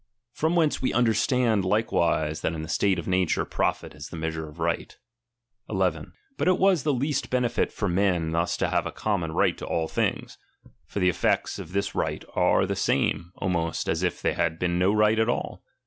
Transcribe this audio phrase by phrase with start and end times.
[0.33, 4.07] From whence we under ^| stand likewise, that in the state of nature profit is
[4.07, 4.97] the measure of right.
[5.69, 6.13] 11.
[6.39, 9.67] But it was the least benefit for men thus toThBriRWof have a common right to
[9.67, 10.39] all things.
[10.87, 14.57] For the eftects unptgfiiobiB of this right are the same, almost, as if there had
[14.57, 15.61] been no right at all.